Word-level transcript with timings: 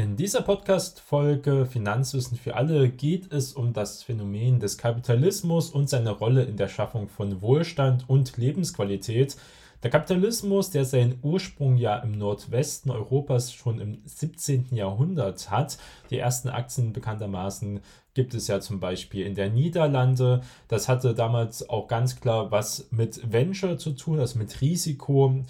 In 0.00 0.14
dieser 0.14 0.42
Podcast-Folge 0.42 1.66
Finanzwissen 1.66 2.38
für 2.38 2.54
alle 2.54 2.88
geht 2.88 3.32
es 3.32 3.52
um 3.52 3.72
das 3.72 4.04
Phänomen 4.04 4.60
des 4.60 4.78
Kapitalismus 4.78 5.70
und 5.70 5.90
seine 5.90 6.12
Rolle 6.12 6.44
in 6.44 6.56
der 6.56 6.68
Schaffung 6.68 7.08
von 7.08 7.42
Wohlstand 7.42 8.08
und 8.08 8.36
Lebensqualität. 8.36 9.36
Der 9.82 9.90
Kapitalismus, 9.90 10.70
der 10.70 10.84
seinen 10.84 11.18
Ursprung 11.22 11.78
ja 11.78 11.96
im 11.96 12.12
Nordwesten 12.12 12.92
Europas 12.92 13.52
schon 13.52 13.80
im 13.80 13.98
17. 14.04 14.68
Jahrhundert 14.70 15.50
hat. 15.50 15.78
Die 16.10 16.18
ersten 16.18 16.48
Aktien 16.48 16.92
bekanntermaßen 16.92 17.80
gibt 18.14 18.34
es 18.34 18.46
ja 18.46 18.60
zum 18.60 18.78
Beispiel 18.78 19.26
in 19.26 19.34
der 19.34 19.50
Niederlande. 19.50 20.42
Das 20.68 20.88
hatte 20.88 21.12
damals 21.12 21.68
auch 21.68 21.88
ganz 21.88 22.20
klar 22.20 22.52
was 22.52 22.86
mit 22.92 23.32
Venture 23.32 23.78
zu 23.78 23.90
tun, 23.90 24.20
also 24.20 24.38
mit 24.38 24.60
Risiko 24.60 25.42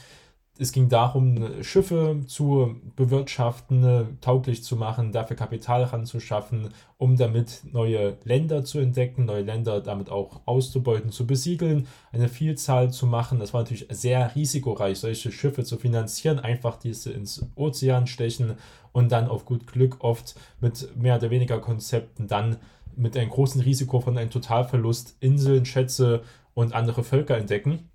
es 0.60 0.72
ging 0.72 0.88
darum, 0.88 1.62
Schiffe 1.62 2.20
zu 2.26 2.76
bewirtschaften, 2.96 4.18
tauglich 4.20 4.64
zu 4.64 4.76
machen, 4.76 5.12
dafür 5.12 5.36
Kapital 5.36 5.84
ranzuschaffen, 5.84 6.70
um 6.96 7.16
damit 7.16 7.62
neue 7.72 8.18
Länder 8.24 8.64
zu 8.64 8.80
entdecken, 8.80 9.24
neue 9.24 9.42
Länder 9.42 9.80
damit 9.80 10.10
auch 10.10 10.40
auszubeuten, 10.46 11.12
zu 11.12 11.26
besiegeln, 11.26 11.86
eine 12.10 12.28
Vielzahl 12.28 12.90
zu 12.90 13.06
machen. 13.06 13.38
Das 13.38 13.54
war 13.54 13.62
natürlich 13.62 13.86
sehr 13.90 14.34
risikoreich, 14.34 14.98
solche 14.98 15.30
Schiffe 15.30 15.62
zu 15.62 15.76
finanzieren, 15.76 16.40
einfach 16.40 16.76
diese 16.76 17.12
ins 17.12 17.46
Ozean 17.54 18.08
stechen 18.08 18.54
und 18.92 19.12
dann 19.12 19.28
auf 19.28 19.44
gut 19.44 19.66
Glück 19.66 19.98
oft 20.00 20.34
mit 20.60 20.96
mehr 20.96 21.16
oder 21.16 21.30
weniger 21.30 21.60
Konzepten 21.60 22.26
dann 22.26 22.56
mit 22.96 23.16
einem 23.16 23.30
großen 23.30 23.60
Risiko 23.60 24.00
von 24.00 24.18
einem 24.18 24.30
Totalverlust 24.30 25.16
Inseln, 25.20 25.64
Schätze 25.64 26.22
und 26.54 26.74
andere 26.74 27.04
Völker 27.04 27.36
entdecken. 27.36 27.88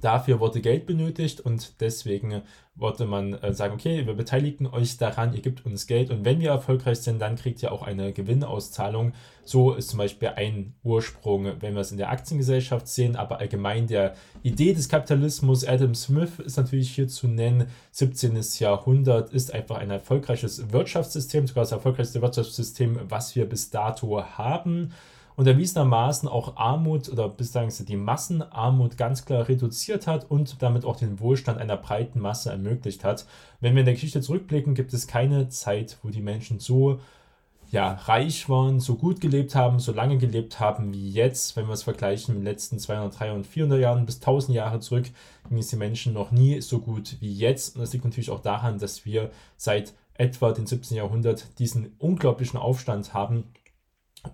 Dafür 0.00 0.40
wurde 0.40 0.60
Geld 0.60 0.86
benötigt 0.86 1.40
und 1.40 1.80
deswegen 1.80 2.42
wollte 2.76 3.06
man 3.06 3.34
äh, 3.34 3.52
sagen, 3.52 3.74
okay, 3.74 4.06
wir 4.06 4.14
beteiligen 4.14 4.66
euch 4.66 4.96
daran, 4.98 5.34
ihr 5.34 5.42
gebt 5.42 5.66
uns 5.66 5.86
Geld 5.86 6.10
und 6.10 6.24
wenn 6.24 6.40
wir 6.40 6.50
erfolgreich 6.50 6.98
sind, 7.00 7.20
dann 7.20 7.36
kriegt 7.36 7.62
ihr 7.62 7.72
auch 7.72 7.82
eine 7.82 8.12
Gewinnauszahlung. 8.12 9.12
So 9.44 9.74
ist 9.74 9.90
zum 9.90 9.98
Beispiel 9.98 10.28
ein 10.36 10.74
Ursprung, 10.84 11.60
wenn 11.60 11.74
wir 11.74 11.80
es 11.80 11.90
in 11.90 11.96
der 11.96 12.10
Aktiengesellschaft 12.10 12.86
sehen, 12.86 13.16
aber 13.16 13.38
allgemein 13.38 13.88
der 13.88 14.14
Idee 14.42 14.74
des 14.74 14.88
Kapitalismus, 14.88 15.66
Adam 15.66 15.94
Smith 15.94 16.38
ist 16.38 16.56
natürlich 16.56 16.94
hier 16.94 17.08
zu 17.08 17.26
nennen, 17.26 17.66
17. 17.90 18.38
Jahrhundert 18.58 19.32
ist 19.32 19.52
einfach 19.52 19.78
ein 19.78 19.90
erfolgreiches 19.90 20.70
Wirtschaftssystem, 20.70 21.46
sogar 21.46 21.62
das 21.62 21.72
erfolgreichste 21.72 22.22
Wirtschaftssystem, 22.22 23.00
was 23.08 23.34
wir 23.34 23.48
bis 23.48 23.70
dato 23.70 24.22
haben 24.22 24.92
und 25.38 25.46
erwiesenermaßen 25.46 26.28
auch 26.28 26.56
Armut 26.56 27.08
oder 27.08 27.28
bislang 27.28 27.72
die 27.86 27.96
Massenarmut 27.96 28.96
ganz 28.96 29.24
klar 29.24 29.48
reduziert 29.48 30.08
hat 30.08 30.28
und 30.28 30.60
damit 30.62 30.84
auch 30.84 30.96
den 30.96 31.20
Wohlstand 31.20 31.60
einer 31.60 31.76
breiten 31.76 32.18
Masse 32.18 32.50
ermöglicht 32.50 33.04
hat. 33.04 33.24
Wenn 33.60 33.74
wir 33.74 33.80
in 33.80 33.86
der 33.86 33.94
Geschichte 33.94 34.20
zurückblicken, 34.20 34.74
gibt 34.74 34.92
es 34.92 35.06
keine 35.06 35.48
Zeit, 35.48 35.98
wo 36.02 36.08
die 36.08 36.22
Menschen 36.22 36.58
so 36.58 36.98
ja, 37.70 37.92
reich 37.92 38.48
waren, 38.48 38.80
so 38.80 38.96
gut 38.96 39.20
gelebt 39.20 39.54
haben, 39.54 39.78
so 39.78 39.92
lange 39.92 40.18
gelebt 40.18 40.58
haben 40.58 40.92
wie 40.92 41.08
jetzt. 41.08 41.54
Wenn 41.54 41.68
wir 41.68 41.74
es 41.74 41.84
vergleichen 41.84 42.34
mit 42.34 42.40
den 42.40 42.52
letzten 42.52 42.80
200, 42.80 43.20
300, 43.20 43.46
400 43.46 43.80
Jahren 43.80 44.06
bis 44.06 44.16
1000 44.16 44.56
Jahre 44.56 44.80
zurück, 44.80 45.06
ging 45.48 45.58
es 45.58 45.68
den 45.68 45.78
Menschen 45.78 46.14
noch 46.14 46.32
nie 46.32 46.60
so 46.60 46.80
gut 46.80 47.16
wie 47.20 47.32
jetzt. 47.32 47.76
Und 47.76 47.82
das 47.82 47.92
liegt 47.92 48.04
natürlich 48.04 48.30
auch 48.30 48.42
daran, 48.42 48.80
dass 48.80 49.06
wir 49.06 49.30
seit 49.56 49.94
etwa 50.14 50.50
dem 50.50 50.66
17. 50.66 50.96
Jahrhundert 50.96 51.46
diesen 51.60 51.94
unglaublichen 52.00 52.58
Aufstand 52.58 53.14
haben 53.14 53.44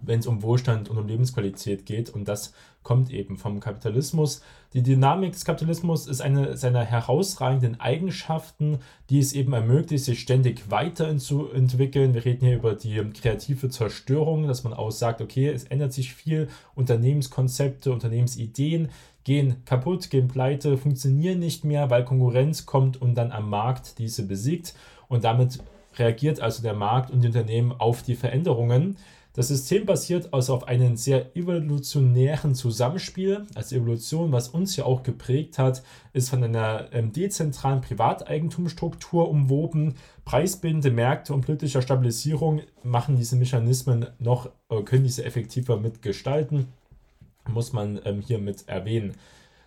wenn 0.00 0.20
es 0.20 0.26
um 0.26 0.42
Wohlstand 0.42 0.88
und 0.88 0.98
um 0.98 1.06
Lebensqualität 1.06 1.86
geht. 1.86 2.10
Und 2.10 2.26
das 2.26 2.52
kommt 2.82 3.10
eben 3.10 3.36
vom 3.36 3.60
Kapitalismus. 3.60 4.42
Die 4.72 4.82
Dynamik 4.82 5.32
des 5.32 5.44
Kapitalismus 5.44 6.06
ist 6.06 6.20
eine 6.20 6.56
seiner 6.56 6.84
herausragenden 6.84 7.80
Eigenschaften, 7.80 8.78
die 9.10 9.18
es 9.18 9.32
eben 9.32 9.52
ermöglicht, 9.52 10.04
sich 10.04 10.20
ständig 10.20 10.70
weiterzuentwickeln. 10.70 12.14
Wir 12.14 12.24
reden 12.24 12.46
hier 12.46 12.56
über 12.56 12.74
die 12.74 13.02
kreative 13.12 13.70
Zerstörung, 13.70 14.46
dass 14.46 14.64
man 14.64 14.74
auch 14.74 14.90
sagt, 14.90 15.20
okay, 15.20 15.48
es 15.48 15.64
ändert 15.64 15.92
sich 15.92 16.14
viel, 16.14 16.48
Unternehmenskonzepte, 16.74 17.92
Unternehmensideen 17.92 18.90
gehen 19.24 19.64
kaputt, 19.64 20.10
gehen 20.10 20.28
pleite, 20.28 20.76
funktionieren 20.76 21.38
nicht 21.38 21.64
mehr, 21.64 21.88
weil 21.88 22.04
Konkurrenz 22.04 22.66
kommt 22.66 23.00
und 23.00 23.14
dann 23.14 23.32
am 23.32 23.48
Markt 23.48 23.98
diese 23.98 24.26
besiegt. 24.26 24.74
Und 25.08 25.24
damit 25.24 25.60
reagiert 25.96 26.40
also 26.40 26.62
der 26.62 26.74
Markt 26.74 27.10
und 27.10 27.22
die 27.22 27.28
Unternehmen 27.28 27.72
auf 27.72 28.02
die 28.02 28.16
Veränderungen. 28.16 28.96
Das 29.34 29.48
System 29.48 29.84
basiert 29.84 30.32
also 30.32 30.54
auf 30.54 30.68
einem 30.68 30.96
sehr 30.96 31.36
evolutionären 31.36 32.54
Zusammenspiel. 32.54 33.44
Als 33.56 33.72
Evolution, 33.72 34.30
was 34.30 34.48
uns 34.48 34.76
ja 34.76 34.84
auch 34.84 35.02
geprägt 35.02 35.58
hat, 35.58 35.82
ist 36.12 36.30
von 36.30 36.44
einer 36.44 36.86
ähm, 36.92 37.12
dezentralen 37.12 37.80
Privateigentumsstruktur 37.80 39.28
umwoben. 39.28 39.96
Preisbindende 40.24 40.92
Märkte 40.92 41.34
und 41.34 41.44
politischer 41.46 41.82
Stabilisierung 41.82 42.62
machen 42.84 43.16
diese 43.16 43.34
Mechanismen 43.34 44.06
noch, 44.20 44.50
äh, 44.68 44.82
können 44.82 45.02
diese 45.02 45.24
effektiver 45.24 45.78
mitgestalten, 45.78 46.68
muss 47.48 47.72
man 47.72 48.00
ähm, 48.04 48.20
hiermit 48.20 48.68
erwähnen. 48.68 49.14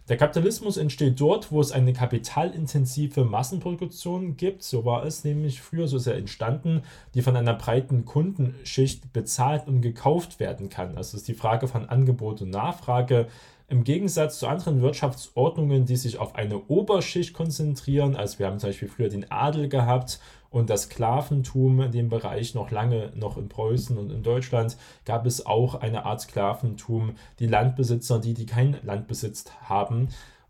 Der 0.10 0.16
Kapitalismus 0.16 0.78
entsteht 0.78 1.20
dort, 1.20 1.52
wo 1.52 1.60
es 1.60 1.74
eine 1.74 1.92
kapitalintensive 1.92 3.26
Massenproduktion 3.26 4.38
gibt. 4.38 4.64
So 4.64 4.86
war 4.86 5.06
es 5.06 5.26
nämlich 5.26 5.62
früher, 5.62 5.90
so 5.90 5.98
ist 5.98 6.08
er 6.08 6.16
entstanden, 6.16 6.84
die 7.14 7.22
von 7.22 7.36
einer 7.36 7.54
breiten 7.54 8.06
Kundenschicht 8.06 9.12
bezahlt 9.12 9.68
und 9.68 9.82
gekauft 9.82 10.40
werden 10.40 10.70
kann. 10.70 10.96
Also 10.96 11.18
ist 11.18 11.28
die 11.28 11.34
Frage 11.34 11.68
von 11.68 11.90
Angebot 11.90 12.42
und 12.42 12.52
Nachfrage. 12.52 13.28
Im 13.70 13.84
Gegensatz 13.84 14.40
zu 14.40 14.48
anderen 14.48 14.82
Wirtschaftsordnungen, 14.82 15.86
die 15.86 15.98
sich 15.98 16.20
auf 16.20 16.36
eine 16.36 16.58
Oberschicht 16.70 17.34
konzentrieren, 17.34 18.16
also 18.16 18.40
wir 18.40 18.48
haben 18.48 18.60
zum 18.60 18.70
Beispiel 18.70 18.88
früher 18.88 19.10
den 19.10 19.30
Adel 19.30 19.68
gehabt 19.68 20.22
und 20.50 20.70
das 20.70 20.84
Sklaventum 20.84 21.82
in 21.82 21.92
dem 21.92 22.08
Bereich 22.08 22.56
noch 22.56 22.72
lange, 22.72 23.12
noch 23.16 23.38
in 23.38 23.50
Preußen 23.50 23.98
und 23.98 24.10
in 24.10 24.24
Deutschland, 24.24 24.78
gab 25.04 25.26
es 25.26 25.46
auch 25.46 25.76
eine 25.76 26.06
Art 26.06 26.22
Sklaventum. 26.22 27.16
Die 27.40 27.48
Landbesitzer, 27.48 28.20
die, 28.20 28.34
die 28.34 28.46
kein 28.46 28.78
Land 28.84 29.10
besitzt 29.10 29.52
haben, 29.68 30.08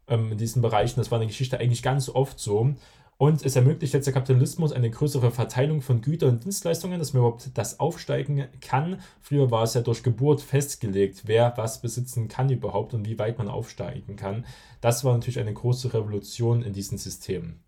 ähm, 0.07 0.33
in 0.33 0.37
diesen 0.37 0.61
Bereichen, 0.61 0.99
das 0.99 1.09
war 1.09 1.17
in 1.17 1.21
der 1.21 1.29
Geschichte 1.29 1.59
eigentlich 1.59 1.81
ganz 1.81 2.09
oft 2.09 2.39
so. 2.39 2.75
Und 3.19 3.43
es 3.43 3.55
ermöglicht 3.55 3.95
jetzt 3.95 4.05
der 4.05 4.13
Kapitalismus 4.13 4.71
eine 4.71 4.91
größere 4.91 5.31
Verteilung 5.31 5.81
von 5.81 6.01
Gütern 6.01 6.35
und 6.35 6.43
Dienstleistungen, 6.43 6.99
dass 6.99 7.13
man 7.13 7.21
überhaupt 7.21 7.49
das 7.55 7.79
aufsteigen 7.79 8.45
kann. 8.61 8.99
Früher 9.21 9.49
war 9.49 9.63
es 9.63 9.73
ja 9.73 9.81
durch 9.81 10.03
Geburt 10.03 10.39
festgelegt, 10.39 11.23
wer 11.25 11.53
was 11.57 11.81
besitzen 11.81 12.27
kann 12.27 12.51
überhaupt 12.51 12.93
und 12.93 13.07
wie 13.07 13.17
weit 13.17 13.39
man 13.39 13.47
aufsteigen 13.47 14.17
kann. 14.17 14.45
Das 14.81 15.03
war 15.03 15.13
natürlich 15.13 15.39
eine 15.39 15.53
große 15.53 15.95
Revolution 15.95 16.61
in 16.61 16.73
diesen 16.73 16.99
Systemen. 16.99 17.63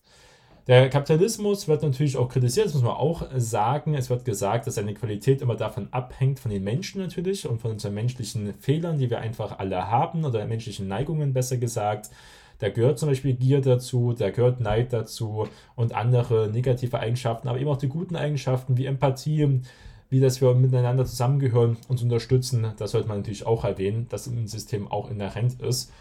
Der 0.67 0.87
Kapitalismus 0.87 1.67
wird 1.67 1.81
natürlich 1.81 2.15
auch 2.15 2.29
kritisiert, 2.29 2.67
das 2.67 2.75
muss 2.75 2.83
man 2.83 2.91
auch 2.93 3.25
sagen. 3.35 3.95
Es 3.95 4.11
wird 4.11 4.25
gesagt, 4.25 4.67
dass 4.67 4.75
seine 4.75 4.93
Qualität 4.93 5.41
immer 5.41 5.55
davon 5.55 5.87
abhängt, 5.89 6.39
von 6.39 6.51
den 6.51 6.63
Menschen 6.63 7.01
natürlich 7.01 7.47
und 7.47 7.59
von 7.59 7.71
unseren 7.71 7.95
menschlichen 7.95 8.53
Fehlern, 8.53 8.99
die 8.99 9.09
wir 9.09 9.19
einfach 9.19 9.57
alle 9.57 9.89
haben 9.89 10.25
oder 10.25 10.45
menschlichen 10.45 10.87
Neigungen 10.87 11.33
besser 11.33 11.57
gesagt. 11.57 12.11
Da 12.59 12.69
gehört 12.69 12.99
zum 12.99 13.09
Beispiel 13.09 13.33
Gier 13.33 13.61
dazu, 13.61 14.13
da 14.13 14.29
gehört 14.29 14.59
Neid 14.59 14.93
dazu 14.93 15.47
und 15.75 15.95
andere 15.95 16.49
negative 16.49 16.99
Eigenschaften, 16.99 17.47
aber 17.47 17.59
eben 17.59 17.69
auch 17.69 17.77
die 17.77 17.87
guten 17.87 18.15
Eigenschaften 18.15 18.77
wie 18.77 18.85
Empathie, 18.85 19.61
wie 20.09 20.19
dass 20.19 20.41
wir 20.41 20.53
miteinander 20.53 21.05
zusammengehören, 21.05 21.77
uns 21.87 22.03
unterstützen. 22.03 22.73
Das 22.77 22.91
sollte 22.91 23.07
man 23.07 23.17
natürlich 23.19 23.45
auch 23.45 23.63
erwähnen, 23.63 24.07
dass 24.09 24.27
im 24.27 24.47
System 24.47 24.89
auch 24.91 25.09
inhärent 25.09 25.61
ist. 25.61 25.91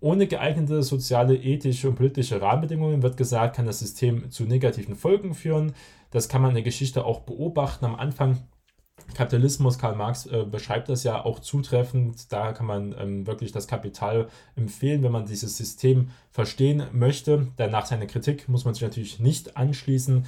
Ohne 0.00 0.26
geeignete 0.26 0.82
soziale, 0.82 1.36
ethische 1.36 1.90
und 1.90 1.96
politische 1.96 2.40
Rahmenbedingungen 2.40 3.02
wird 3.02 3.16
gesagt, 3.16 3.56
kann 3.56 3.66
das 3.66 3.80
System 3.80 4.30
zu 4.30 4.44
negativen 4.44 4.96
Folgen 4.96 5.34
führen. 5.34 5.74
Das 6.10 6.28
kann 6.28 6.40
man 6.40 6.52
in 6.52 6.54
der 6.56 6.64
Geschichte 6.64 7.04
auch 7.04 7.20
beobachten. 7.20 7.84
Am 7.84 7.94
Anfang 7.94 8.38
Kapitalismus, 9.14 9.78
Karl 9.78 9.96
Marx 9.96 10.26
äh, 10.26 10.44
beschreibt 10.50 10.88
das 10.88 11.04
ja 11.04 11.24
auch 11.24 11.40
zutreffend. 11.40 12.32
Da 12.32 12.52
kann 12.52 12.66
man 12.66 12.94
ähm, 12.98 13.26
wirklich 13.26 13.52
das 13.52 13.66
Kapital 13.66 14.28
empfehlen, 14.56 15.02
wenn 15.02 15.12
man 15.12 15.26
dieses 15.26 15.56
System 15.56 16.10
verstehen 16.30 16.84
möchte. 16.92 17.48
Danach 17.56 17.86
seine 17.86 18.06
Kritik 18.06 18.48
muss 18.48 18.64
man 18.64 18.74
sich 18.74 18.82
natürlich 18.82 19.20
nicht 19.20 19.56
anschließen 19.56 20.26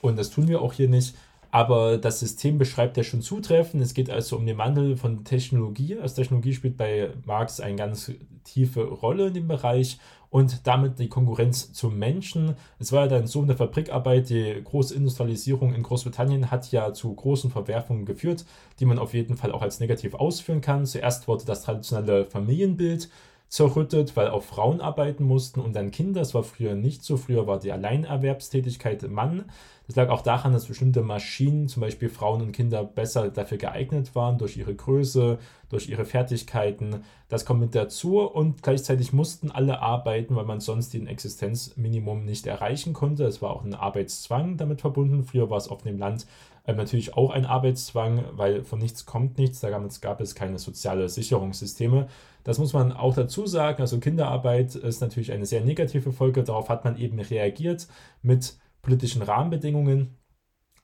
und 0.00 0.18
das 0.18 0.30
tun 0.30 0.48
wir 0.48 0.60
auch 0.60 0.72
hier 0.72 0.88
nicht. 0.88 1.14
Aber 1.50 1.98
das 1.98 2.18
System 2.18 2.58
beschreibt 2.58 2.98
er 2.98 3.04
schon 3.04 3.22
zutreffend. 3.22 3.80
Es 3.80 3.94
geht 3.94 4.10
also 4.10 4.36
um 4.36 4.44
den 4.44 4.58
Wandel 4.58 4.96
von 4.96 5.24
Technologie. 5.24 5.96
Also 5.96 6.16
Technologie 6.16 6.52
spielt 6.52 6.76
bei 6.76 7.10
Marx 7.26 7.60
eine 7.60 7.76
ganz 7.76 8.10
tiefe 8.42 8.82
Rolle 8.82 9.28
in 9.28 9.34
dem 9.34 9.46
Bereich 9.48 9.98
und 10.34 10.66
damit 10.66 10.98
die 10.98 11.08
Konkurrenz 11.08 11.72
zum 11.72 11.96
Menschen. 11.96 12.56
Es 12.80 12.90
war 12.90 13.02
ja 13.02 13.06
dann 13.06 13.28
so 13.28 13.40
eine 13.40 13.54
Fabrikarbeit, 13.54 14.30
die 14.30 14.60
große 14.64 14.92
Industrialisierung 14.92 15.72
in 15.72 15.84
Großbritannien 15.84 16.50
hat 16.50 16.72
ja 16.72 16.92
zu 16.92 17.14
großen 17.14 17.52
Verwerfungen 17.52 18.04
geführt, 18.04 18.44
die 18.80 18.84
man 18.84 18.98
auf 18.98 19.14
jeden 19.14 19.36
Fall 19.36 19.52
auch 19.52 19.62
als 19.62 19.78
negativ 19.78 20.12
ausführen 20.14 20.60
kann. 20.60 20.86
Zuerst 20.86 21.28
wurde 21.28 21.44
das 21.44 21.62
traditionelle 21.62 22.24
Familienbild 22.24 23.10
zerrüttet, 23.48 24.16
weil 24.16 24.28
auch 24.28 24.42
Frauen 24.42 24.80
arbeiten 24.80 25.24
mussten 25.24 25.60
und 25.60 25.74
dann 25.74 25.90
Kinder. 25.90 26.20
Das 26.20 26.34
war 26.34 26.42
früher 26.42 26.74
nicht 26.74 27.04
so. 27.04 27.16
Früher 27.16 27.46
war 27.46 27.58
die 27.60 27.72
Alleinerwerbstätigkeit 27.72 29.08
Mann. 29.08 29.44
Das 29.86 29.96
lag 29.96 30.08
auch 30.08 30.22
daran, 30.22 30.54
dass 30.54 30.66
bestimmte 30.66 31.02
Maschinen, 31.02 31.68
zum 31.68 31.82
Beispiel 31.82 32.08
Frauen 32.08 32.40
und 32.40 32.52
Kinder, 32.52 32.82
besser 32.84 33.28
dafür 33.28 33.58
geeignet 33.58 34.14
waren, 34.14 34.38
durch 34.38 34.56
ihre 34.56 34.74
Größe, 34.74 35.38
durch 35.68 35.88
ihre 35.88 36.06
Fertigkeiten. 36.06 37.04
Das 37.28 37.44
kommt 37.44 37.60
mit 37.60 37.74
dazu 37.74 38.20
und 38.20 38.62
gleichzeitig 38.62 39.12
mussten 39.12 39.50
alle 39.50 39.80
arbeiten, 39.80 40.36
weil 40.36 40.46
man 40.46 40.60
sonst 40.60 40.94
den 40.94 41.06
Existenzminimum 41.06 42.24
nicht 42.24 42.46
erreichen 42.46 42.94
konnte. 42.94 43.24
Es 43.24 43.42
war 43.42 43.50
auch 43.50 43.64
ein 43.64 43.74
Arbeitszwang 43.74 44.56
damit 44.56 44.80
verbunden. 44.80 45.22
Früher 45.22 45.50
war 45.50 45.58
es 45.58 45.68
auf 45.68 45.82
dem 45.82 45.98
Land 45.98 46.26
äh, 46.64 46.72
natürlich 46.72 47.14
auch 47.16 47.30
ein 47.30 47.46
Arbeitszwang, 47.46 48.24
weil 48.32 48.64
von 48.64 48.78
nichts 48.78 49.06
kommt 49.06 49.38
nichts. 49.38 49.60
Da 49.60 49.70
gab 49.70 50.20
es 50.20 50.34
keine 50.34 50.58
soziale 50.58 51.08
Sicherungssysteme. 51.08 52.08
Das 52.42 52.58
muss 52.58 52.72
man 52.72 52.92
auch 52.92 53.14
dazu 53.14 53.46
sagen. 53.46 53.80
Also 53.80 53.98
Kinderarbeit 54.00 54.74
ist 54.74 55.00
natürlich 55.00 55.32
eine 55.32 55.46
sehr 55.46 55.62
negative 55.62 56.12
Folge. 56.12 56.42
Darauf 56.42 56.68
hat 56.68 56.84
man 56.84 56.98
eben 56.98 57.20
reagiert 57.20 57.88
mit 58.22 58.58
politischen 58.82 59.22
Rahmenbedingungen. 59.22 60.16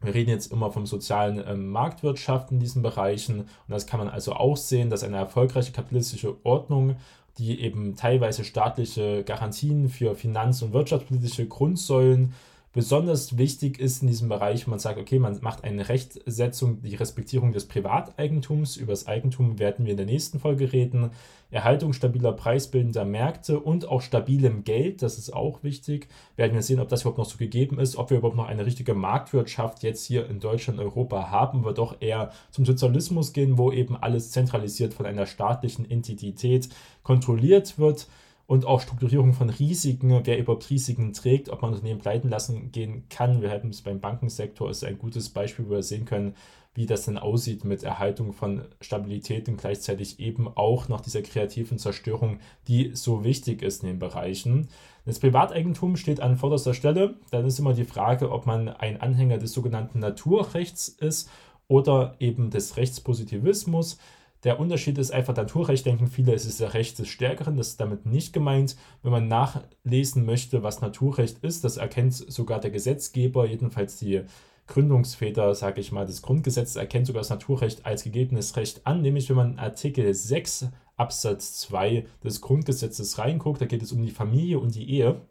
Wir 0.03 0.15
reden 0.15 0.31
jetzt 0.31 0.51
immer 0.51 0.71
vom 0.71 0.87
sozialen 0.87 1.43
ähm, 1.47 1.69
Marktwirtschaft 1.69 2.51
in 2.51 2.59
diesen 2.59 2.83
Bereichen 2.83 3.41
und 3.41 3.69
das 3.69 3.87
kann 3.87 4.01
man 4.01 4.09
also 4.09 4.33
auch 4.33 4.57
sehen, 4.57 4.89
dass 4.89 5.05
eine 5.05 5.19
erfolgreiche 5.19 5.73
kapitalistische 5.73 6.37
Ordnung, 6.43 6.97
die 7.37 7.61
eben 7.61 7.97
teilweise 7.97 8.45
staatliche 8.45 9.25
Garantien 9.25 9.91
für 9.91 10.15
finanz- 10.15 10.63
und 10.63 10.73
wirtschaftspolitische 10.73 11.47
Grundsäulen 11.47 12.33
besonders 12.73 13.37
wichtig 13.37 13.81
ist 13.81 14.03
in 14.03 14.09
diesem 14.09 14.29
Bereich, 14.29 14.67
man 14.67 14.79
sagt, 14.79 14.99
okay, 14.99 15.19
man 15.19 15.37
macht 15.41 15.65
eine 15.65 15.89
Rechtsetzung, 15.89 16.83
die 16.83 16.95
Respektierung 16.95 17.53
des 17.53 17.67
Privateigentums. 17.67 18.77
Über 18.77 18.93
das 18.93 19.09
Eigentum 19.09 19.59
werden 19.59 19.85
wir 19.85 19.93
in 19.93 19.97
der 19.97 20.07
nächsten 20.07 20.39
Folge 20.39 20.73
reden. 20.73 21.11
Erhaltung 21.51 21.93
stabiler 21.93 22.33
preisbildender 22.33 23.05
Märkte 23.05 23.59
und 23.59 23.89
auch 23.89 24.03
stabilem 24.03 24.63
Geld, 24.63 25.03
das 25.03 25.19
ist 25.19 25.35
auch 25.35 25.65
wichtig. 25.65 26.07
Werden 26.37 26.55
wir 26.55 26.63
sehen, 26.63 26.79
ob 26.79 26.89
das 26.89 27.01
überhaupt 27.01 27.19
noch 27.19 27.25
so 27.25 27.39
gegeben 27.39 27.81
ist, 27.81 27.97
ob 27.97 28.11
wir 28.11 28.19
überhaupt 28.19 28.37
noch 28.37 28.47
eine 28.47 28.65
richtige 28.65 28.95
Marktwirtschaft 28.95 29.83
jetzt 29.83 30.07
hier 30.07 30.29
in 30.31 30.39
Deutschland, 30.39 30.79
Europa 30.79 31.31
haben, 31.31 31.65
wird 31.65 31.79
doch 31.79 31.97
eher 32.01 32.31
zum 32.53 32.65
Sozialismus 32.65 33.33
gehen, 33.33 33.59
wo 33.59 33.73
eben 33.73 33.97
alles 33.97 34.31
zentralisiert 34.31 34.95
von 34.95 35.07
einer 35.07 35.27
staatlichen 35.27 35.91
Entität 35.91 36.69
kontrolliert 37.03 37.79
wird 37.79 38.07
und 38.51 38.67
auch 38.67 38.81
Strukturierung 38.81 39.33
von 39.33 39.49
Risiken, 39.49 40.23
wer 40.25 40.37
überhaupt 40.37 40.69
Risiken 40.71 41.13
trägt, 41.13 41.51
ob 41.51 41.63
man 41.63 41.71
Unternehmen 41.71 42.01
pleiten 42.01 42.29
lassen 42.29 42.73
gehen 42.73 43.05
kann. 43.09 43.43
Wir 43.43 43.51
haben 43.53 43.69
es 43.69 43.81
beim 43.81 44.01
Bankensektor, 44.01 44.69
ist 44.69 44.83
ein 44.83 44.99
gutes 44.99 45.29
Beispiel, 45.29 45.67
wo 45.69 45.75
wir 45.75 45.85
sehen 45.85 46.05
können, 46.05 46.35
wie 46.75 46.85
das 46.85 47.05
denn 47.05 47.17
aussieht 47.17 47.65
mit 47.65 47.85
Erhaltung 47.85 48.33
von 48.33 48.63
Stabilität 48.81 49.49
und 49.49 49.57
gleichzeitig 49.57 50.19
eben 50.19 50.49
auch 50.49 50.89
nach 50.89 51.01
dieser 51.01 51.23
kreativen 51.23 51.79
Zerstörung, 51.79 52.41
die 52.67 52.91
so 52.93 53.23
wichtig 53.23 53.63
ist 53.63 53.85
in 53.85 53.89
den 53.89 53.99
Bereichen. 54.01 54.67
Das 55.07 55.21
Privateigentum 55.21 55.95
steht 55.95 56.19
an 56.19 56.37
vorderster 56.37 56.75
Stelle. 56.75 57.15
Dann 57.31 57.47
ist 57.47 57.61
immer 57.61 57.75
die 57.75 57.85
Frage, 57.85 58.33
ob 58.33 58.47
man 58.47 58.69
ein 58.69 59.01
Anhänger 59.01 59.39
des 59.39 59.53
sogenannten 59.53 60.01
Naturrechts 60.01 60.89
ist 60.89 61.31
oder 61.69 62.17
eben 62.19 62.51
des 62.51 62.77
Rechtspositivismus. 62.77 63.99
Der 64.45 64.59
Unterschied 64.59 64.97
ist 64.97 65.13
einfach, 65.13 65.37
Naturrecht 65.37 65.85
denken 65.85 66.07
viele, 66.07 66.33
es 66.33 66.47
ist 66.47 66.61
das 66.61 66.73
Recht 66.73 66.99
des 66.99 67.09
Stärkeren, 67.09 67.57
das 67.57 67.69
ist 67.69 67.81
damit 67.81 68.07
nicht 68.07 68.33
gemeint. 68.33 68.77
Wenn 69.03 69.13
man 69.13 69.29
nachlesen 69.29 70.25
möchte, 70.25 70.63
was 70.63 70.81
Naturrecht 70.81 71.39
ist, 71.41 71.63
das 71.63 71.77
erkennt 71.77 72.15
sogar 72.15 72.59
der 72.59 72.71
Gesetzgeber, 72.71 73.47
jedenfalls 73.47 73.99
die 73.99 74.23
Gründungsväter, 74.67 75.55
sage 75.55 75.81
ich 75.81 75.93
mal, 75.93 76.07
des 76.07 76.23
Grundgesetzes 76.23 76.77
erkennt 76.77 77.07
sogar 77.07 77.21
das 77.21 77.31
Naturrecht 77.31 77.85
als 77.85 78.05
gegebenes 78.05 78.57
Recht 78.57 78.87
an, 78.87 79.03
nämlich 79.03 79.29
wenn 79.29 79.37
man 79.37 79.59
Artikel 79.59 80.15
6 80.15 80.69
Absatz 80.97 81.59
2 81.61 82.07
des 82.23 82.41
Grundgesetzes 82.41 83.19
reinguckt, 83.19 83.61
da 83.61 83.67
geht 83.67 83.83
es 83.83 83.93
um 83.93 84.03
die 84.03 84.11
Familie 84.11 84.59
und 84.59 84.75
die 84.75 84.89
Ehe. 84.91 85.23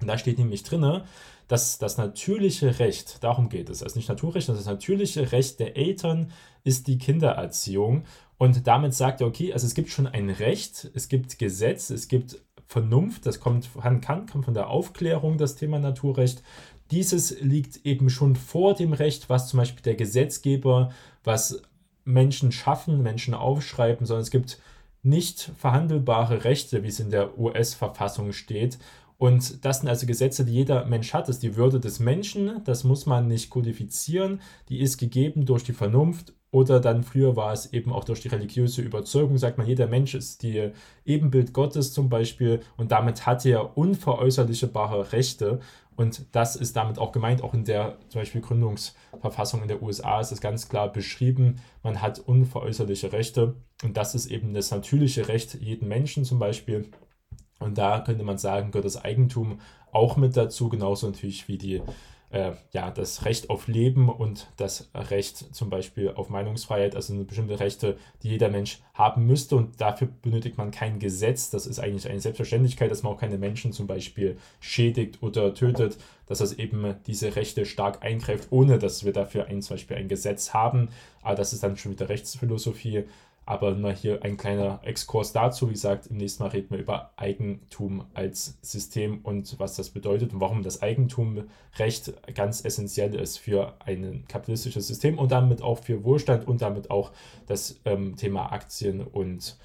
Und 0.00 0.06
da 0.06 0.18
steht 0.18 0.38
nämlich 0.38 0.62
drin, 0.62 1.02
dass 1.48 1.78
das 1.78 1.98
natürliche 1.98 2.78
Recht, 2.78 3.22
darum 3.22 3.48
geht 3.48 3.70
es, 3.70 3.82
also 3.82 3.98
nicht 3.98 4.08
Naturrecht, 4.08 4.46
sondern 4.46 4.64
das 4.64 4.72
natürliche 4.72 5.32
Recht 5.32 5.58
der 5.58 5.76
Eltern 5.76 6.30
ist 6.64 6.86
die 6.86 6.98
Kindererziehung. 6.98 8.04
Und 8.38 8.66
damit 8.66 8.94
sagt 8.94 9.20
er, 9.20 9.26
okay, 9.26 9.52
also 9.52 9.66
es 9.66 9.74
gibt 9.74 9.90
schon 9.90 10.06
ein 10.06 10.30
Recht, 10.30 10.90
es 10.94 11.08
gibt 11.08 11.38
Gesetz, 11.38 11.90
es 11.90 12.08
gibt 12.08 12.38
Vernunft, 12.66 13.26
das 13.26 13.40
kommt 13.40 13.66
von 13.66 14.00
kann, 14.00 14.26
kommt 14.26 14.44
von 14.44 14.54
der 14.54 14.68
Aufklärung, 14.68 15.38
das 15.38 15.56
Thema 15.56 15.80
Naturrecht. 15.80 16.42
Dieses 16.92 17.40
liegt 17.40 17.84
eben 17.84 18.10
schon 18.10 18.36
vor 18.36 18.74
dem 18.74 18.92
Recht, 18.92 19.28
was 19.28 19.48
zum 19.48 19.58
Beispiel 19.58 19.82
der 19.82 19.96
Gesetzgeber, 19.96 20.92
was 21.24 21.62
Menschen 22.04 22.52
schaffen, 22.52 23.02
Menschen 23.02 23.34
aufschreiben, 23.34 24.06
sondern 24.06 24.22
es 24.22 24.30
gibt 24.30 24.58
nicht 25.02 25.50
verhandelbare 25.56 26.44
Rechte, 26.44 26.82
wie 26.82 26.88
es 26.88 27.00
in 27.00 27.10
der 27.10 27.38
US-Verfassung 27.38 28.32
steht. 28.32 28.78
Und 29.20 29.66
das 29.66 29.80
sind 29.80 29.88
also 29.90 30.06
Gesetze, 30.06 30.46
die 30.46 30.54
jeder 30.54 30.86
Mensch 30.86 31.12
hat. 31.12 31.28
Das 31.28 31.36
ist 31.36 31.42
die 31.42 31.54
Würde 31.54 31.78
des 31.78 32.00
Menschen. 32.00 32.64
Das 32.64 32.84
muss 32.84 33.04
man 33.04 33.28
nicht 33.28 33.50
kodifizieren. 33.50 34.40
Die 34.70 34.80
ist 34.80 34.96
gegeben 34.96 35.44
durch 35.44 35.62
die 35.62 35.74
Vernunft 35.74 36.32
oder 36.50 36.80
dann 36.80 37.02
früher 37.02 37.36
war 37.36 37.52
es 37.52 37.70
eben 37.74 37.92
auch 37.92 38.04
durch 38.04 38.22
die 38.22 38.28
religiöse 38.28 38.80
Überzeugung, 38.80 39.36
sagt 39.36 39.58
man, 39.58 39.66
jeder 39.66 39.88
Mensch 39.88 40.14
ist 40.14 40.42
die 40.42 40.70
Ebenbild 41.04 41.52
Gottes 41.52 41.92
zum 41.92 42.08
Beispiel 42.08 42.60
und 42.78 42.92
damit 42.92 43.26
hat 43.26 43.44
er 43.44 43.76
unveräußerlichbare 43.76 45.12
Rechte. 45.12 45.60
Und 45.96 46.24
das 46.32 46.56
ist 46.56 46.74
damit 46.76 46.98
auch 46.98 47.12
gemeint, 47.12 47.42
auch 47.42 47.52
in 47.52 47.66
der 47.66 47.98
zum 48.08 48.22
Beispiel 48.22 48.40
Gründungsverfassung 48.40 49.60
in 49.60 49.68
der 49.68 49.82
USA 49.82 50.20
ist 50.20 50.32
es 50.32 50.40
ganz 50.40 50.70
klar 50.70 50.90
beschrieben, 50.90 51.60
man 51.82 52.00
hat 52.00 52.20
unveräußerliche 52.20 53.12
Rechte 53.12 53.54
und 53.84 53.98
das 53.98 54.14
ist 54.14 54.30
eben 54.30 54.54
das 54.54 54.70
natürliche 54.70 55.28
Recht 55.28 55.60
jeden 55.60 55.88
Menschen 55.88 56.24
zum 56.24 56.38
Beispiel. 56.38 56.90
Und 57.60 57.78
da 57.78 58.00
könnte 58.00 58.24
man 58.24 58.38
sagen, 58.38 58.72
gehört 58.72 58.86
das 58.86 59.02
Eigentum 59.02 59.60
auch 59.92 60.16
mit 60.16 60.36
dazu, 60.36 60.68
genauso 60.68 61.06
natürlich 61.06 61.46
wie 61.46 61.58
die 61.58 61.82
äh, 62.30 62.52
ja, 62.72 62.90
das 62.90 63.24
Recht 63.24 63.50
auf 63.50 63.66
Leben 63.66 64.08
und 64.08 64.46
das 64.56 64.88
Recht 64.94 65.54
zum 65.54 65.68
Beispiel 65.68 66.10
auf 66.10 66.30
Meinungsfreiheit, 66.30 66.94
also 66.94 67.14
bestimmte 67.24 67.58
Rechte, 67.58 67.98
die 68.22 68.30
jeder 68.30 68.48
Mensch 68.48 68.80
haben 68.94 69.26
müsste 69.26 69.56
und 69.56 69.80
dafür 69.80 70.08
benötigt 70.22 70.56
man 70.56 70.70
kein 70.70 71.00
Gesetz. 71.00 71.50
Das 71.50 71.66
ist 71.66 71.80
eigentlich 71.80 72.08
eine 72.08 72.20
Selbstverständlichkeit, 72.20 72.90
dass 72.90 73.02
man 73.02 73.12
auch 73.12 73.20
keine 73.20 73.38
Menschen 73.38 73.72
zum 73.72 73.86
Beispiel 73.86 74.36
schädigt 74.60 75.22
oder 75.22 75.54
tötet, 75.54 75.98
dass 76.26 76.38
das 76.38 76.52
eben 76.52 76.94
diese 77.06 77.34
Rechte 77.34 77.66
stark 77.66 78.04
eingreift, 78.04 78.48
ohne 78.50 78.78
dass 78.78 79.04
wir 79.04 79.12
dafür 79.12 79.46
ein, 79.46 79.60
zum 79.60 79.74
Beispiel 79.74 79.96
ein 79.96 80.08
Gesetz 80.08 80.54
haben. 80.54 80.90
Aber 81.22 81.34
das 81.34 81.52
ist 81.52 81.64
dann 81.64 81.76
schon 81.76 81.92
wieder 81.92 82.08
Rechtsphilosophie. 82.08 83.04
Aber 83.50 83.74
mal 83.74 83.96
hier 83.96 84.22
ein 84.22 84.36
kleiner 84.36 84.78
Exkurs 84.84 85.32
dazu. 85.32 85.68
Wie 85.68 85.72
gesagt, 85.72 86.06
im 86.06 86.18
nächsten 86.18 86.40
Mal 86.40 86.50
reden 86.50 86.70
wir 86.70 86.78
über 86.78 87.10
Eigentum 87.16 88.04
als 88.14 88.56
System 88.62 89.22
und 89.24 89.58
was 89.58 89.74
das 89.74 89.90
bedeutet 89.90 90.32
und 90.32 90.40
warum 90.40 90.62
das 90.62 90.82
Eigentumrecht 90.82 92.12
ganz 92.32 92.64
essentiell 92.64 93.12
ist 93.16 93.38
für 93.38 93.74
ein 93.80 94.24
kapitalistisches 94.28 94.86
System 94.86 95.18
und 95.18 95.32
damit 95.32 95.62
auch 95.62 95.80
für 95.80 96.04
Wohlstand 96.04 96.46
und 96.46 96.62
damit 96.62 96.92
auch 96.92 97.10
das 97.48 97.80
ähm, 97.86 98.14
Thema 98.14 98.52
Aktien 98.52 99.00
und 99.00 99.56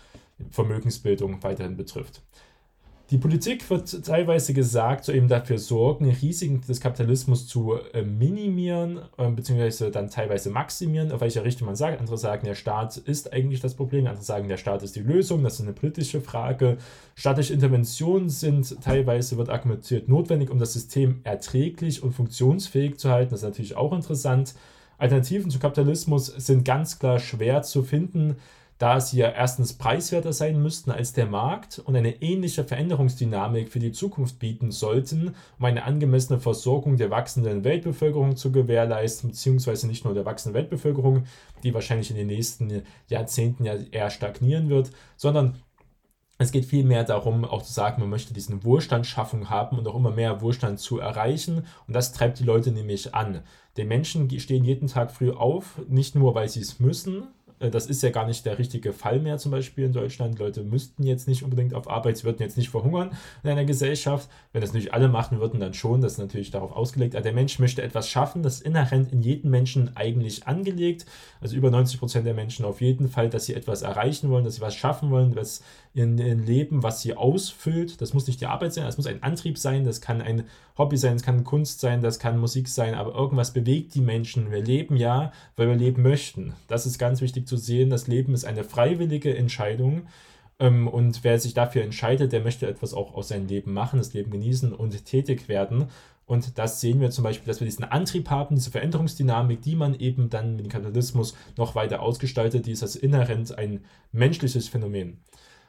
Vermögensbildung 0.50 1.44
weiterhin 1.44 1.78
betrifft. 1.78 2.24
Die 3.12 3.19
Politik 3.19 3.69
wird 3.69 4.04
teilweise 4.04 4.56
gesagt, 4.56 5.06
so 5.06 5.12
eben 5.12 5.28
dafür 5.28 5.60
sorgen, 5.60 6.10
Risiken 6.10 6.62
des 6.62 6.81
Kapitalismus 6.81 7.46
zu 7.46 7.75
äh, 7.94 8.02
minimieren, 8.02 9.00
äh, 9.18 9.30
beziehungsweise 9.30 9.92
dann 9.92 10.10
teilweise 10.10 10.50
maximieren, 10.50 11.12
auf 11.12 11.22
welcher 11.22 11.44
Richtung 11.44 11.68
man 11.68 11.75
sagt. 11.75 12.00
Andere 12.00 12.18
sagen, 12.18 12.48
der 12.48 12.56
Staat 12.56 12.98
ist 12.98 13.32
eigentlich 13.32 13.60
das 13.60 13.75
Problem, 13.75 14.08
andere 14.08 14.24
sagen, 14.24 14.48
der 14.48 14.58
Staat 14.58 14.82
ist 14.82 14.96
die 14.96 15.01
Lösung, 15.01 15.44
das 15.44 15.56
ist 15.56 15.62
eine 15.62 15.74
politische 15.74 16.20
Frage. 16.20 16.77
Staatliche 17.13 17.53
Interventionen 17.53 18.29
sind 18.29 18.82
teilweise, 18.82 19.38
wird 19.38 19.50
argumentiert, 19.50 20.10
notwendig, 20.10 20.50
um 20.50 20.58
das 20.58 20.74
System 20.74 21.20
erträglich 21.24 22.01
und 22.01 22.12
funktionsfähig 22.12 22.98
zu 22.98 23.12
halten. 23.12 23.29
Das 23.29 23.41
ist 23.41 23.48
natürlich 23.48 23.77
auch 23.77 23.94
interessant. 23.94 24.56
Alternativen 24.98 25.51
zu 25.51 25.60
Kapitalismus 25.60 26.25
sind 26.25 26.65
ganz 26.65 26.98
klar 26.98 27.20
schwer 27.20 27.62
zu 27.62 27.84
finden 27.84 28.38
da 28.77 29.00
sie 29.00 29.20
ja 29.20 29.29
erstens 29.29 29.74
preiswerter 29.74 30.34
sein 30.34 30.62
müssten 30.62 30.91
als 30.91 31.13
der 31.13 31.27
Markt 31.27 31.79
und 31.79 31.96
eine 31.96 32.22
ähnliche 32.22 32.65
Veränderungsdynamik 32.65 33.70
für 33.70 33.79
die 33.79 33.94
Zukunft 33.94 34.39
bieten 34.39 34.72
sollten, 34.72 35.34
um 35.58 35.65
eine 35.65 35.86
angemessene 35.86 36.39
Versorgung 36.39 36.98
der 36.98 37.10
wachsenden 37.10 37.63
Weltbevölkerung 37.63 38.36
zu 38.36 38.51
gewährleisten, 38.51 39.29
beziehungsweise 39.29 39.88
nicht 39.88 40.03
nur 40.03 40.13
der 40.13 40.25
wachsenden 40.25 40.60
Weltbevölkerung, 40.60 41.24
die 41.63 41.74
wahrscheinlich 41.74 42.10
in 42.10 42.17
den 42.17 42.27
nächsten 42.27 42.84
Jahrzehnten 43.08 43.63
ja 43.63 43.75
eher 43.91 44.10
stagnieren 44.10 44.70
wird, 44.70 44.91
sondern 45.15 45.55
es 46.38 46.51
geht 46.51 46.65
vielmehr 46.65 47.05
darum, 47.05 47.46
auch 47.46 47.62
zu 47.62 47.72
sagen, 47.72 48.01
man 48.01 48.10
möchte 48.10 48.34
diesen 48.34 48.65
Wohlstandsschaffung 48.65 49.50
haben 49.50 49.79
und 49.79 49.88
auch 49.88 49.96
immer 49.96 50.12
mehr 50.12 50.41
Wohlstand 50.41 50.79
zu 50.79 51.00
erreichen. 51.00 51.65
Und 51.88 51.94
das 51.94 52.12
treibt 52.12 52.39
die 52.39 52.44
Leute 52.44 52.72
nämlich 52.72 53.15
an. 53.15 53.41
Die 53.77 53.86
Menschen 53.86 54.29
stehen 54.39 54.65
jeden 54.65 54.89
Tag 54.89 55.12
früh 55.12 55.32
auf, 55.32 55.79
nicht 55.88 56.13
nur, 56.15 56.36
weil 56.36 56.50
sie 56.50 56.60
es 56.60 56.82
müssen, 56.82 57.27
das 57.59 57.88
ist 57.88 58.03
ja 58.03 58.09
gar 58.09 58.27
nicht 58.27 58.45
der 58.45 58.59
richtige 58.59 58.91
Fall 58.91 59.19
mehr, 59.19 59.38
zum 59.38 59.51
Beispiel 59.51 59.85
in 59.85 59.93
Deutschland. 59.93 60.39
Leute 60.39 60.63
müssten 60.63 61.03
jetzt 61.03 61.27
nicht 61.27 61.43
unbedingt 61.43 61.74
auf 61.74 61.89
Arbeit, 61.89 62.17
sie 62.17 62.25
würden 62.25 62.41
jetzt 62.41 62.57
nicht 62.57 62.69
verhungern 62.69 63.12
in 63.43 63.50
einer 63.50 63.65
Gesellschaft. 63.65 64.29
Wenn 64.51 64.62
das 64.62 64.71
natürlich 64.71 64.93
alle 64.93 65.07
machen 65.07 65.39
würden, 65.39 65.59
dann 65.59 65.74
schon. 65.74 66.01
Das 66.01 66.13
ist 66.13 66.17
natürlich 66.19 66.51
darauf 66.51 66.74
ausgelegt. 66.74 67.15
Aber 67.15 67.24
der 67.24 67.33
Mensch 67.33 67.59
möchte 67.59 67.81
etwas 67.81 68.09
schaffen. 68.09 68.43
Das 68.43 68.55
ist 68.55 68.65
inhärent 68.65 69.13
in 69.13 69.21
jedem 69.21 69.51
Menschen 69.51 69.95
eigentlich 69.95 70.47
angelegt. 70.47 71.05
Also 71.39 71.55
über 71.55 71.71
90 71.71 72.00
Prozent 72.00 72.25
der 72.25 72.33
Menschen 72.33 72.65
auf 72.65 72.81
jeden 72.81 73.07
Fall, 73.07 73.29
dass 73.29 73.45
sie 73.45 73.53
etwas 73.53 73.81
erreichen 73.81 74.29
wollen, 74.29 74.43
dass 74.43 74.55
sie 74.55 74.62
was 74.62 74.75
schaffen 74.75 75.09
wollen, 75.09 75.35
was 75.35 75.62
in, 75.93 76.17
in 76.17 76.45
Leben, 76.45 76.83
was 76.83 77.01
sie 77.01 77.15
ausfüllt. 77.15 78.01
Das 78.01 78.13
muss 78.13 78.27
nicht 78.27 78.41
die 78.41 78.47
Arbeit 78.47 78.74
sein, 78.74 78.83
das 78.83 78.97
muss 78.97 79.07
ein 79.07 79.24
Antrieb 79.24 79.57
sein, 79.57 79.85
das 79.85 80.01
kann 80.01 80.21
ein 80.21 80.43
Hobby 80.77 80.97
sein, 80.97 81.13
das 81.13 81.24
kann 81.24 81.45
Kunst 81.45 81.79
sein, 81.79 82.01
das 82.01 82.19
kann 82.19 82.38
Musik 82.38 82.67
sein, 82.67 82.95
aber 82.95 83.15
irgendwas 83.15 83.53
bewegt 83.53 83.95
die 83.95 84.01
Menschen. 84.01 84.51
Wir 84.51 84.62
leben 84.62 84.97
ja, 84.97 85.31
weil 85.55 85.69
wir 85.69 85.75
leben 85.75 86.03
möchten. 86.03 86.53
Das 86.67 86.85
ist 86.85 87.00
ganz 87.00 87.21
wichtig 87.21 87.45
zu 87.46 87.58
sehen. 87.58 87.90
Das 87.90 88.08
Leben 88.08 88.34
ist 88.34 88.46
eine 88.46 88.64
freiwillige 88.64 89.36
Entscheidung. 89.36 90.08
Ähm, 90.60 90.88
und 90.88 91.24
wer 91.24 91.40
sich 91.40 91.54
dafür 91.54 91.84
entscheidet, 91.84 92.32
der 92.32 92.42
möchte 92.42 92.68
etwas 92.68 92.94
auch 92.94 93.14
aus 93.14 93.30
seinem 93.30 93.48
Leben 93.48 93.74
machen, 93.74 94.00
das 94.00 94.14
Leben 94.14 94.32
genießen 94.32 94.74
und 94.74 95.06
tätig 95.06 95.48
werden. 95.48 95.88
Und 96.25 96.58
das 96.58 96.82
sehen 96.82 97.02
wir 97.02 97.12
zum 97.12 97.24
Beispiel, 97.24 97.48
dass 97.48 97.60
wir 97.60 97.66
diesen 97.66 97.86
Antrieb 97.86 98.30
haben, 98.30 98.56
diese 98.56 98.72
Veränderungsdynamik, 98.72 99.62
die 99.62 99.75
man 99.75 99.94
eben 100.00 100.30
dann 100.30 100.56
mit 100.56 100.66
dem 100.66 100.72
Kapitalismus 100.72 101.36
noch 101.56 101.75
weiter 101.75 102.02
ausgestaltet, 102.02 102.66
die 102.66 102.72
ist 102.72 102.82
als 102.82 102.96
inhärent 102.96 103.56
ein 103.58 103.84
menschliches 104.12 104.68
Phänomen. 104.68 105.20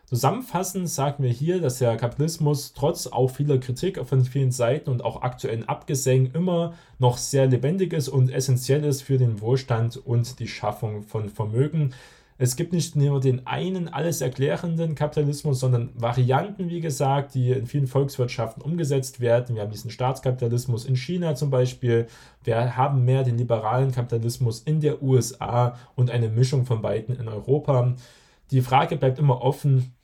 Zusammenfassend 0.06 0.88
sagen 0.88 1.25
wir 1.25 1.30
hier, 1.30 1.60
dass 1.60 1.78
der 1.78 1.96
Kapitalismus 1.96 2.75
trotz 2.75 3.08
auch 3.08 3.26
vieler 3.28 3.58
Kritik 3.58 3.98
von 4.06 4.25
vielen 4.25 4.52
Seiten 4.52 4.88
und 4.88 5.04
auch 5.04 5.22
aktuellen 5.22 5.68
Abgesängen 5.68 6.30
immer 6.32 6.75
noch 7.00 7.18
sehr 7.18 7.48
lebendig 7.48 7.92
ist 7.92 8.08
und 8.08 8.30
essentiell 8.30 8.84
ist 8.84 9.02
für 9.02 9.18
den 9.18 9.40
Wohlstand 9.40 9.96
und 9.96 10.38
die 10.38 10.46
Schaffung 10.46 11.02
von 11.02 11.28
Vermögen. 11.28 11.92
Es 12.38 12.54
gibt 12.54 12.72
nicht 12.72 12.94
nur 12.94 13.18
den 13.18 13.48
einen 13.48 13.88
alles 13.88 14.20
erklärenden 14.20 14.94
Kapitalismus, 14.94 15.58
sondern 15.58 15.90
Varianten, 15.94 16.68
wie 16.68 16.80
gesagt, 16.80 17.34
die 17.34 17.50
in 17.50 17.66
vielen 17.66 17.88
Volkswirtschaften 17.88 18.62
umgesetzt 18.62 19.18
werden. 19.18 19.56
Wir 19.56 19.62
haben 19.62 19.72
diesen 19.72 19.90
Staatskapitalismus 19.90 20.84
in 20.84 20.94
China 20.94 21.34
zum 21.34 21.50
Beispiel. 21.50 22.06
Wir 22.44 22.76
haben 22.76 23.04
mehr 23.04 23.25
den 23.25 23.38
liberalen 23.38 23.90
Kapitalismus 23.90 24.60
in 24.60 24.80
der 24.80 25.02
USA 25.02 25.76
und 25.96 26.10
eine 26.10 26.28
Mischung 26.28 26.64
von 26.64 26.80
beiden 26.80 27.18
in 27.18 27.26
Europa. 27.26 27.96
Die 28.52 28.60
Frage 28.60 28.96
bleibt 28.96 29.18
immer 29.18 29.42
offen, 29.42 29.95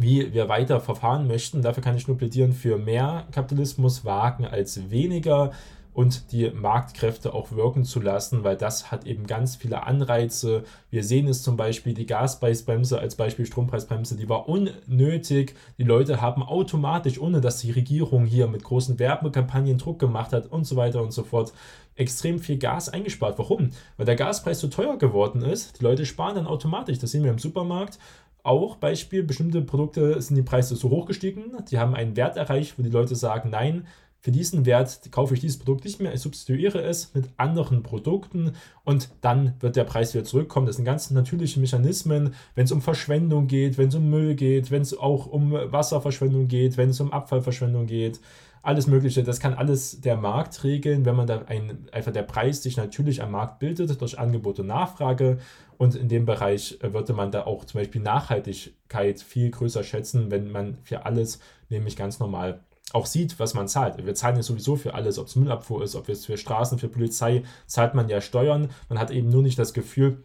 wie 0.00 0.32
wir 0.32 0.48
weiter 0.48 0.80
verfahren 0.80 1.26
möchten. 1.26 1.62
Dafür 1.62 1.82
kann 1.82 1.96
ich 1.96 2.08
nur 2.08 2.18
plädieren 2.18 2.52
für 2.52 2.78
mehr 2.78 3.26
Kapitalismus 3.32 4.04
wagen 4.04 4.46
als 4.46 4.90
weniger 4.90 5.52
und 5.92 6.32
die 6.32 6.50
Marktkräfte 6.50 7.34
auch 7.34 7.50
wirken 7.52 7.84
zu 7.84 8.00
lassen, 8.00 8.44
weil 8.44 8.56
das 8.56 8.90
hat 8.90 9.06
eben 9.06 9.26
ganz 9.26 9.56
viele 9.56 9.82
Anreize. 9.84 10.62
Wir 10.90 11.02
sehen 11.02 11.26
es 11.26 11.42
zum 11.42 11.56
Beispiel, 11.56 11.94
die 11.94 12.06
Gaspreisbremse 12.06 12.98
als 12.98 13.16
Beispiel 13.16 13.44
Strompreisbremse, 13.44 14.16
die 14.16 14.28
war 14.28 14.48
unnötig. 14.48 15.56
Die 15.78 15.84
Leute 15.84 16.20
haben 16.20 16.42
automatisch, 16.42 17.20
ohne 17.20 17.40
dass 17.40 17.58
die 17.58 17.72
Regierung 17.72 18.24
hier 18.24 18.46
mit 18.46 18.62
großen 18.62 18.98
Werbekampagnen 18.98 19.78
Druck 19.78 19.98
gemacht 19.98 20.32
hat 20.32 20.46
und 20.46 20.64
so 20.64 20.76
weiter 20.76 21.02
und 21.02 21.12
so 21.12 21.24
fort, 21.24 21.52
extrem 21.96 22.38
viel 22.38 22.56
Gas 22.56 22.88
eingespart. 22.88 23.38
Warum? 23.38 23.70
Weil 23.96 24.06
der 24.06 24.16
Gaspreis 24.16 24.60
so 24.60 24.68
teuer 24.68 24.96
geworden 24.96 25.42
ist. 25.42 25.80
Die 25.80 25.84
Leute 25.84 26.06
sparen 26.06 26.36
dann 26.36 26.46
automatisch. 26.46 26.98
Das 26.98 27.10
sehen 27.10 27.24
wir 27.24 27.30
im 27.30 27.38
Supermarkt. 27.38 27.98
Auch 28.42 28.76
Beispiel, 28.76 29.22
bestimmte 29.22 29.62
Produkte 29.62 30.20
sind 30.20 30.36
die 30.36 30.42
Preise 30.42 30.76
so 30.76 30.90
hoch 30.90 31.06
gestiegen, 31.06 31.52
die 31.70 31.78
haben 31.78 31.94
einen 31.94 32.16
Wert 32.16 32.36
erreicht, 32.36 32.78
wo 32.78 32.82
die 32.82 32.88
Leute 32.88 33.14
sagen, 33.14 33.50
nein, 33.50 33.86
für 34.22 34.32
diesen 34.32 34.66
Wert 34.66 35.00
kaufe 35.10 35.32
ich 35.32 35.40
dieses 35.40 35.58
Produkt 35.58 35.84
nicht 35.84 36.00
mehr, 36.00 36.12
ich 36.12 36.20
substituiere 36.20 36.82
es 36.82 37.14
mit 37.14 37.30
anderen 37.38 37.82
Produkten 37.82 38.52
und 38.84 39.08
dann 39.22 39.54
wird 39.60 39.76
der 39.76 39.84
Preis 39.84 40.12
wieder 40.12 40.24
zurückkommen. 40.24 40.66
Das 40.66 40.76
sind 40.76 40.84
ganz 40.84 41.10
natürliche 41.10 41.58
Mechanismen, 41.58 42.34
wenn 42.54 42.64
es 42.64 42.72
um 42.72 42.82
Verschwendung 42.82 43.46
geht, 43.46 43.78
wenn 43.78 43.88
es 43.88 43.94
um 43.94 44.10
Müll 44.10 44.34
geht, 44.34 44.70
wenn 44.70 44.82
es 44.82 44.96
auch 44.96 45.26
um 45.26 45.52
Wasserverschwendung 45.52 46.48
geht, 46.48 46.76
wenn 46.76 46.90
es 46.90 47.00
um 47.00 47.12
Abfallverschwendung 47.12 47.86
geht 47.86 48.20
alles 48.62 48.86
Mögliche. 48.86 49.22
Das 49.22 49.40
kann 49.40 49.54
alles 49.54 50.00
der 50.00 50.16
Markt 50.16 50.64
regeln, 50.64 51.04
wenn 51.04 51.16
man 51.16 51.26
da 51.26 51.42
ein, 51.46 51.88
einfach 51.92 52.12
der 52.12 52.22
Preis 52.22 52.62
sich 52.62 52.76
natürlich 52.76 53.22
am 53.22 53.30
Markt 53.30 53.58
bildet 53.58 54.00
durch 54.00 54.18
Angebot 54.18 54.60
und 54.60 54.66
Nachfrage. 54.66 55.38
Und 55.78 55.94
in 55.94 56.08
dem 56.08 56.26
Bereich 56.26 56.78
äh, 56.82 56.92
würde 56.92 57.14
man 57.14 57.30
da 57.30 57.46
auch 57.46 57.64
zum 57.64 57.80
Beispiel 57.80 58.02
Nachhaltigkeit 58.02 59.20
viel 59.20 59.50
größer 59.50 59.82
schätzen, 59.82 60.30
wenn 60.30 60.50
man 60.50 60.78
für 60.82 61.06
alles 61.06 61.40
nämlich 61.70 61.96
ganz 61.96 62.18
normal 62.18 62.60
auch 62.92 63.06
sieht, 63.06 63.38
was 63.38 63.54
man 63.54 63.68
zahlt. 63.68 64.04
Wir 64.04 64.14
zahlen 64.14 64.36
ja 64.36 64.42
sowieso 64.42 64.76
für 64.76 64.94
alles, 64.94 65.18
ob 65.18 65.28
es 65.28 65.36
Müllabfuhr 65.36 65.82
ist, 65.82 65.94
ob 65.94 66.08
es 66.08 66.26
für 66.26 66.36
Straßen, 66.36 66.78
für 66.78 66.88
Polizei, 66.88 67.44
zahlt 67.66 67.94
man 67.94 68.08
ja 68.08 68.20
Steuern. 68.20 68.70
Man 68.88 68.98
hat 68.98 69.10
eben 69.10 69.28
nur 69.28 69.42
nicht 69.42 69.58
das 69.58 69.72
Gefühl, 69.72 70.24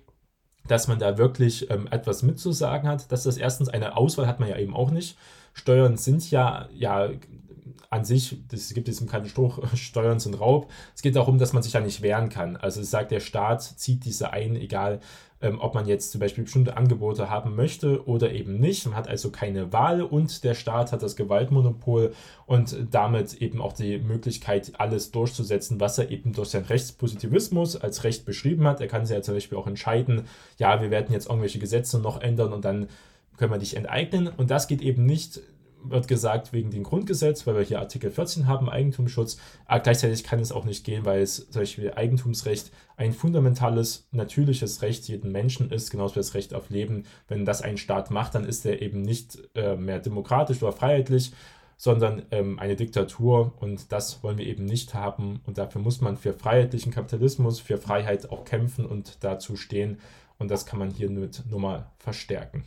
dass 0.68 0.88
man 0.88 1.00
da 1.00 1.18
wirklich 1.18 1.70
ähm, 1.70 1.88
etwas 1.92 2.24
mitzusagen 2.24 2.90
hat. 2.90 3.12
Das 3.12 3.26
ist 3.26 3.38
erstens 3.38 3.70
eine 3.70 3.96
Auswahl 3.96 4.28
hat 4.28 4.40
man 4.40 4.50
ja 4.50 4.58
eben 4.58 4.76
auch 4.76 4.90
nicht. 4.90 5.16
Steuern 5.54 5.96
sind 5.96 6.30
ja, 6.32 6.68
ja 6.74 7.10
an 7.90 8.06
sich, 8.06 8.38
es 8.52 8.74
gibt 8.74 8.88
diesen 8.88 9.08
keinen 9.08 9.28
Spruch, 9.28 9.60
Steuern 9.76 10.20
sind 10.20 10.40
Raub. 10.40 10.70
Es 10.96 11.02
geht 11.02 11.16
darum, 11.16 11.38
dass 11.38 11.54
man 11.54 11.64
sich 11.64 11.74
ja 11.74 11.80
nicht 11.80 12.02
wehren 12.02 12.30
kann. 12.30 12.56
Also 12.56 12.82
es 12.82 12.92
sagt, 12.92 13.12
der 13.12 13.20
Staat 13.20 13.64
zieht 13.64 14.06
diese 14.06 14.32
ein, 14.32 14.56
egal 14.56 15.00
ähm, 15.42 15.60
ob 15.60 15.76
man 15.76 15.86
jetzt 15.86 16.12
zum 16.12 16.20
Beispiel 16.20 16.44
bestimmte 16.46 16.78
Angebote 16.78 17.30
haben 17.30 17.56
möchte 17.56 18.08
oder 18.08 18.32
eben 18.32 18.60
nicht. 18.60 18.86
Man 18.86 18.96
hat 18.96 19.08
also 19.08 19.30
keine 19.30 19.72
Wahl 19.74 20.02
und 20.02 20.44
der 20.44 20.54
Staat 20.54 20.92
hat 20.92 21.04
das 21.04 21.16
Gewaltmonopol 21.16 22.14
und 22.46 22.76
damit 22.92 23.36
eben 23.36 23.62
auch 23.62 23.74
die 23.74 24.00
Möglichkeit, 24.00 24.72
alles 24.78 25.12
durchzusetzen, 25.12 25.80
was 25.80 25.98
er 25.98 26.10
eben 26.10 26.34
durch 26.34 26.50
seinen 26.50 26.66
Rechtspositivismus 26.66 27.76
als 27.76 28.04
Recht 28.04 28.26
beschrieben 28.26 28.66
hat. 28.66 28.82
Er 28.82 28.88
kann 28.88 29.06
sich 29.06 29.16
ja 29.16 29.22
zum 29.22 29.36
Beispiel 29.36 29.58
auch 29.58 29.68
entscheiden, 29.68 30.24
ja, 30.58 30.82
wir 30.82 30.90
werden 30.90 31.14
jetzt 31.14 31.28
irgendwelche 31.28 31.60
Gesetze 31.60 32.00
noch 32.00 32.22
ändern 32.22 32.54
und 32.54 32.66
dann 32.66 32.88
können 33.38 33.52
wir 33.52 33.60
dich 33.60 33.76
enteignen. 33.76 34.30
Und 34.30 34.50
das 34.50 34.68
geht 34.68 34.82
eben 34.82 35.06
nicht 35.06 35.42
wird 35.90 36.08
gesagt 36.08 36.54
wegen 36.54 36.72
dem 36.72 36.84
Grundgesetz, 36.84 37.46
weil 37.46 37.56
wir 37.56 37.64
hier 37.64 37.80
Artikel 37.80 38.12
14 38.12 38.48
haben, 38.48 38.70
Eigentumsschutz. 38.70 39.38
Aber 39.66 39.82
gleichzeitig 39.82 40.24
kann 40.24 40.40
es 40.40 40.52
auch 40.52 40.66
nicht 40.66 40.84
gehen, 40.84 41.06
weil 41.06 41.22
es 41.22 41.50
zum 41.50 41.62
Beispiel 41.62 41.94
Eigentumsrecht 41.94 42.72
ein 42.98 43.14
fundamentales, 43.14 44.08
natürliches 44.12 44.82
Recht 44.82 45.08
jeden 45.08 45.32
Menschen 45.32 45.72
ist, 45.72 45.90
genauso 45.92 46.16
wie 46.16 46.20
das 46.20 46.34
Recht 46.34 46.54
auf 46.54 46.70
Leben. 46.70 47.04
Wenn 47.28 47.46
das 47.46 47.62
ein 47.62 47.78
Staat 47.78 48.12
macht, 48.12 48.36
dann 48.36 48.46
ist 48.46 48.66
er 48.66 48.82
eben 48.82 49.02
nicht 49.02 49.38
äh, 49.56 49.76
mehr 49.76 50.00
demokratisch 50.00 50.62
oder 50.64 50.72
freiheitlich, 50.72 51.34
sondern 51.78 52.24
ähm, 52.32 52.60
eine 52.60 52.76
Diktatur 52.76 53.54
und 53.60 53.92
das 53.92 54.24
wollen 54.24 54.38
wir 54.38 54.46
eben 54.46 54.66
nicht 54.66 54.94
haben 54.94 55.42
und 55.46 55.58
dafür 55.58 55.82
muss 55.82 56.02
man 56.02 56.18
für 56.18 56.34
freiheitlichen 56.34 56.94
Kapitalismus, 56.94 57.60
für 57.60 57.78
Freiheit 57.78 58.32
auch 58.32 58.46
kämpfen 58.46 58.86
und 58.86 59.18
dazu 59.24 59.56
stehen 59.56 60.00
und 60.38 60.50
das 60.52 60.66
kann 60.66 60.80
man 60.80 60.90
hier 60.90 61.10
nur 61.10 61.60
mal 61.60 61.92
verstärken. 61.98 62.64